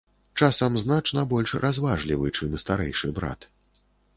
Часам 0.45 0.77
значна 0.83 1.25
больш 1.35 1.53
разважлівы, 1.65 2.27
чым 2.37 2.59
старэйшы 2.63 3.15
брат. 3.21 3.39